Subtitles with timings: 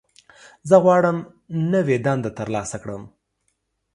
[0.69, 1.17] زه غواړم
[1.73, 3.03] نوې دنده ترلاسه کړم.